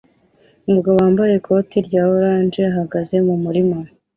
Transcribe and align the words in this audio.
Umugabo 0.67 0.95
wambaye 1.03 1.33
ikoti 1.35 1.77
rya 1.87 2.01
orange 2.15 2.61
ahagaze 2.71 3.15
mumurima 3.25 3.77